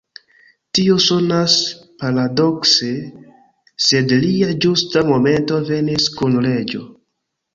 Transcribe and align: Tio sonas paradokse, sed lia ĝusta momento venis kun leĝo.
Tio 0.77 0.93
sonas 1.07 1.57
paradokse, 2.03 2.89
sed 3.89 4.15
lia 4.23 4.49
ĝusta 4.65 5.05
momento 5.13 5.61
venis 5.71 6.11
kun 6.21 6.41
leĝo. 6.47 6.83